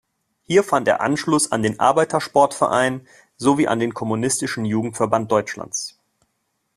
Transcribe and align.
Hier 0.45 0.63
fand 0.63 0.87
er 0.87 1.01
Anschluss 1.01 1.51
an 1.51 1.61
den 1.61 1.79
Arbeitersportverein 1.79 3.05
sowie 3.37 3.67
an 3.67 3.77
den 3.77 3.93
Kommunistischen 3.93 4.65
Jugendverband 4.65 5.31
Deutschlands. 5.31 5.99